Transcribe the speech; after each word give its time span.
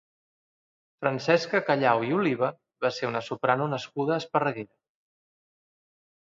Francesca 1.01 1.59
Callao 1.67 2.05
i 2.07 2.09
Oliva 2.19 2.49
va 2.85 2.91
ser 2.97 3.11
una 3.11 3.21
soprano 3.27 3.69
nascuda 3.75 4.17
a 4.17 4.19
Esparreguera. 4.25 4.73